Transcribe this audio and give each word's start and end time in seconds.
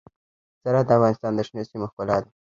زراعت 0.63 0.85
د 0.87 0.91
افغانستان 0.97 1.31
د 1.35 1.39
شنو 1.47 1.61
سیمو 1.69 1.87
ښکلا 1.91 2.17
ده. 2.23 2.29